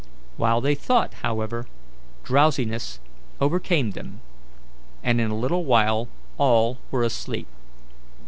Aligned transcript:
While 0.35 0.61
they 0.61 0.73
thought, 0.73 1.13
however, 1.21 1.67
drowsiness 2.23 2.97
overcame 3.39 3.91
them, 3.91 4.21
and 5.03 5.21
in 5.21 5.29
a 5.29 5.37
little 5.37 5.63
while 5.63 6.07
all 6.39 6.79
were 6.89 7.03
asleep. 7.03 7.45